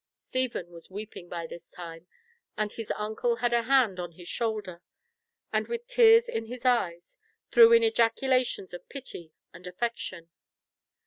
[0.15, 2.07] Stephen was weeping by this time,
[2.57, 4.81] and his uncle had a hand on his shoulder,
[5.53, 7.17] and with tears in his eyes,
[7.51, 10.31] threw in ejaculations of pity and affection.